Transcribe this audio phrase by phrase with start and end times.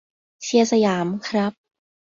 [0.43, 1.53] เชียร์สยาม ครับ